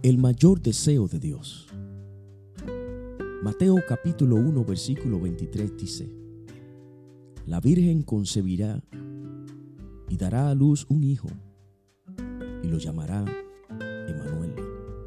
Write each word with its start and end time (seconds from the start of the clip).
El 0.00 0.16
mayor 0.16 0.62
deseo 0.62 1.08
de 1.08 1.18
Dios. 1.18 1.66
Mateo 3.42 3.78
capítulo 3.88 4.36
1 4.36 4.64
versículo 4.64 5.18
23 5.18 5.76
dice, 5.76 6.08
La 7.46 7.60
Virgen 7.60 8.02
concebirá 8.02 8.80
y 10.08 10.16
dará 10.16 10.50
a 10.50 10.54
luz 10.54 10.86
un 10.88 11.02
hijo 11.02 11.28
y 12.62 12.68
lo 12.68 12.78
llamará 12.78 13.24
Emanuel, 14.08 14.54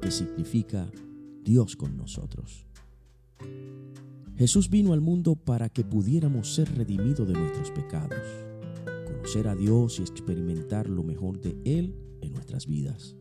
que 0.00 0.12
significa 0.12 0.88
Dios 1.42 1.74
con 1.74 1.96
nosotros. 1.96 2.64
Jesús 4.36 4.70
vino 4.70 4.92
al 4.92 5.00
mundo 5.00 5.34
para 5.34 5.68
que 5.68 5.82
pudiéramos 5.82 6.54
ser 6.54 6.72
redimidos 6.76 7.26
de 7.26 7.34
nuestros 7.34 7.72
pecados, 7.72 8.22
conocer 9.04 9.48
a 9.48 9.56
Dios 9.56 9.98
y 9.98 10.02
experimentar 10.02 10.88
lo 10.88 11.02
mejor 11.02 11.40
de 11.40 11.58
Él 11.64 11.96
en 12.20 12.34
nuestras 12.34 12.68
vidas. 12.68 13.16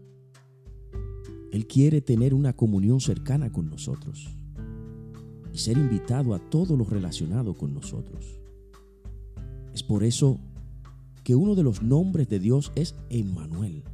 Él 1.56 1.68
quiere 1.68 2.02
tener 2.02 2.34
una 2.34 2.52
comunión 2.52 3.00
cercana 3.00 3.50
con 3.50 3.70
nosotros 3.70 4.28
y 5.54 5.58
ser 5.58 5.78
invitado 5.78 6.34
a 6.34 6.40
todo 6.50 6.76
lo 6.76 6.84
relacionado 6.84 7.54
con 7.54 7.74
nosotros. 7.74 8.42
Es 9.74 9.82
por 9.82 10.04
eso 10.04 10.38
que 11.24 11.34
uno 11.34 11.56
de 11.56 11.64
los 11.64 11.82
nombres 11.82 12.28
de 12.28 12.40
Dios 12.40 12.74
es 12.76 12.94
Emmanuel. 13.10 13.86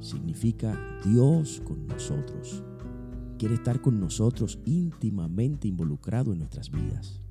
Significa 0.00 0.78
Dios 1.02 1.62
con 1.64 1.86
nosotros. 1.86 2.62
Quiere 3.38 3.54
estar 3.54 3.80
con 3.80 3.98
nosotros 3.98 4.58
íntimamente 4.66 5.68
involucrado 5.68 6.34
en 6.34 6.40
nuestras 6.40 6.70
vidas. 6.70 7.22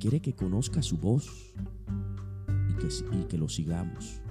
Quiere 0.00 0.22
que 0.22 0.34
conozca 0.34 0.80
su 0.80 0.96
voz 0.96 1.52
y 2.70 2.72
que, 2.78 2.88
y 3.14 3.24
que 3.26 3.36
lo 3.36 3.50
sigamos. 3.50 4.22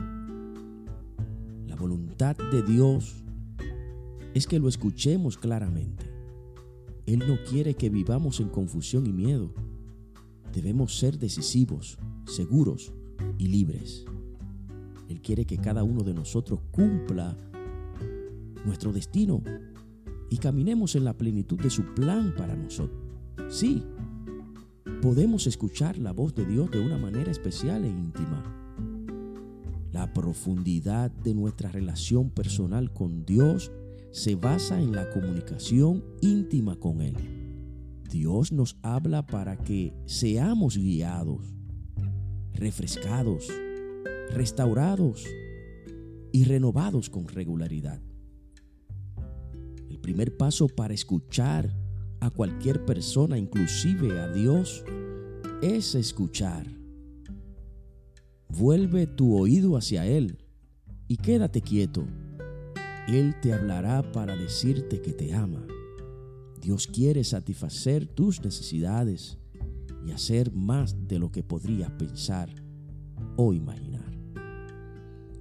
La 1.68 1.76
voluntad 1.76 2.36
de 2.36 2.64
Dios 2.64 3.27
es 4.38 4.46
que 4.46 4.60
lo 4.60 4.68
escuchemos 4.68 5.36
claramente. 5.36 6.06
Él 7.08 7.24
no 7.28 7.40
quiere 7.50 7.74
que 7.74 7.90
vivamos 7.90 8.40
en 8.40 8.50
confusión 8.50 9.08
y 9.08 9.12
miedo. 9.12 9.52
Debemos 10.54 11.00
ser 11.00 11.18
decisivos, 11.18 11.98
seguros 12.26 12.94
y 13.40 13.48
libres. 13.48 14.06
Él 15.10 15.22
quiere 15.22 15.46
que 15.46 15.58
cada 15.58 15.84
uno 15.84 16.04
de 16.04 16.14
nosotros 16.14 16.60
cumpla 16.70 17.36
nuestro 18.64 18.94
destino 18.94 19.42
y 20.30 20.38
caminemos 20.38 20.96
en 20.96 21.06
la 21.06 21.18
plenitud 21.18 21.60
de 21.60 21.72
su 21.72 21.96
plan 21.96 22.36
para 22.38 22.56
nosotros. 22.56 23.02
Sí, 23.50 23.84
podemos 25.02 25.48
escuchar 25.48 25.98
la 25.98 26.12
voz 26.12 26.36
de 26.36 26.46
Dios 26.46 26.70
de 26.70 26.80
una 26.80 27.00
manera 27.00 27.32
especial 27.32 27.86
e 27.86 27.90
íntima. 27.90 28.44
La 29.94 30.14
profundidad 30.14 31.10
de 31.10 31.34
nuestra 31.34 31.72
relación 31.72 32.30
personal 32.30 32.94
con 32.94 33.26
Dios 33.26 33.72
se 34.18 34.34
basa 34.34 34.82
en 34.82 34.94
la 34.94 35.08
comunicación 35.12 36.04
íntima 36.22 36.76
con 36.76 37.02
Él. 37.02 37.16
Dios 38.10 38.52
nos 38.52 38.76
habla 38.82 39.28
para 39.28 39.58
que 39.58 39.94
seamos 40.08 40.76
guiados, 40.76 41.54
refrescados, 42.56 43.48
restaurados 44.32 45.24
y 46.32 46.46
renovados 46.46 47.12
con 47.12 47.28
regularidad. 47.28 48.02
El 49.88 50.00
primer 50.00 50.36
paso 50.36 50.68
para 50.68 50.96
escuchar 50.96 51.78
a 52.20 52.32
cualquier 52.32 52.86
persona, 52.86 53.38
inclusive 53.38 54.20
a 54.20 54.30
Dios, 54.30 54.84
es 55.62 55.94
escuchar. 55.94 56.66
Vuelve 58.50 59.06
tu 59.06 59.38
oído 59.38 59.78
hacia 59.78 60.08
Él 60.08 60.44
y 61.08 61.18
quédate 61.18 61.62
quieto 61.62 62.04
él 63.08 63.36
te 63.42 63.54
hablará 63.54 64.12
para 64.12 64.36
decirte 64.36 65.02
que 65.02 65.14
te 65.14 65.34
ama. 65.34 65.66
Dios 66.62 66.88
quiere 66.88 67.24
satisfacer 67.24 68.06
tus 68.06 68.42
necesidades 68.44 69.38
y 70.06 70.12
hacer 70.12 70.52
más 70.54 71.08
de 71.08 71.18
lo 71.18 71.32
que 71.32 71.42
podrías 71.42 71.92
pensar 71.92 72.50
o 73.38 73.54
imaginar. 73.54 74.12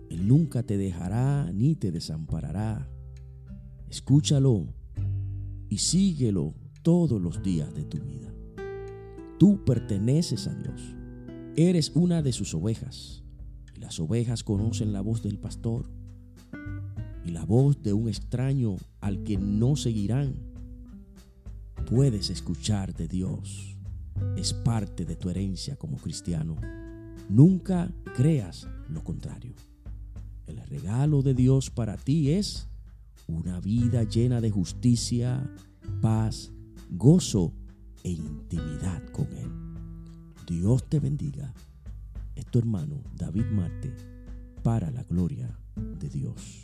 Él 0.08 0.28
nunca 0.28 0.62
te 0.62 0.78
dejará 0.78 1.50
ni 1.52 1.74
te 1.74 1.90
desamparará. 1.90 2.88
Escúchalo 3.90 4.68
y 5.68 5.78
síguelo 5.78 6.54
todos 6.82 7.20
los 7.20 7.42
días 7.42 7.74
de 7.74 7.84
tu 7.84 7.98
vida. 7.98 8.32
Tú 9.38 9.64
perteneces 9.64 10.46
a 10.46 10.54
Dios. 10.54 10.94
Eres 11.56 11.90
una 11.96 12.22
de 12.22 12.32
sus 12.32 12.54
ovejas. 12.54 13.24
Y 13.74 13.80
las 13.80 13.98
ovejas 13.98 14.44
conocen 14.44 14.92
la 14.92 15.00
voz 15.00 15.22
del 15.22 15.38
pastor 15.38 15.90
y 17.26 17.30
la 17.30 17.44
voz 17.44 17.82
de 17.82 17.92
un 17.92 18.08
extraño 18.08 18.76
al 19.00 19.24
que 19.24 19.36
no 19.36 19.74
seguirán. 19.74 20.36
Puedes 21.90 22.30
escuchar 22.30 22.94
de 22.94 23.08
Dios. 23.08 23.76
Es 24.36 24.54
parte 24.54 25.04
de 25.04 25.16
tu 25.16 25.28
herencia 25.28 25.76
como 25.76 25.96
cristiano. 25.96 26.56
Nunca 27.28 27.90
creas 28.14 28.68
lo 28.88 29.02
contrario. 29.02 29.54
El 30.46 30.58
regalo 30.68 31.22
de 31.22 31.34
Dios 31.34 31.70
para 31.70 31.96
ti 31.96 32.30
es 32.30 32.68
una 33.26 33.60
vida 33.60 34.04
llena 34.04 34.40
de 34.40 34.50
justicia, 34.50 35.52
paz, 36.00 36.52
gozo 36.90 37.52
e 38.04 38.10
intimidad 38.10 39.04
con 39.10 39.26
Él. 39.32 39.50
Dios 40.46 40.88
te 40.88 41.00
bendiga. 41.00 41.52
Es 42.36 42.46
tu 42.46 42.60
hermano 42.60 43.02
David 43.16 43.46
Marte 43.46 43.92
para 44.62 44.92
la 44.92 45.02
gloria 45.02 45.58
de 45.74 46.08
Dios. 46.08 46.62